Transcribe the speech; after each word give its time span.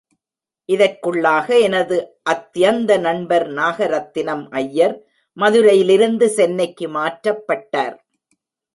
இதற்குள்ளாக 0.69 1.47
எனது 1.59 1.97
அத்யந்த 2.29 2.97
நண்பர் 2.99 3.47
நாகரத்தினம் 3.51 4.43
ஐயர் 4.61 4.95
மதுரையிலிருந்து 5.37 6.29
சென்னைக்கு 6.29 6.87
மாற்றப்பட்டார். 6.89 7.95